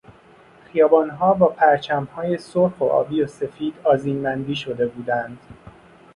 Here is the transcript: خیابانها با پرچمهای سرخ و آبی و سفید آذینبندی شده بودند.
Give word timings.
خیابانها 0.65 1.33
با 1.33 1.47
پرچمهای 1.47 2.37
سرخ 2.37 2.81
و 2.81 2.83
آبی 2.83 3.21
و 3.21 3.27
سفید 3.27 3.73
آذینبندی 3.83 4.55
شده 4.55 4.87
بودند. 4.87 5.39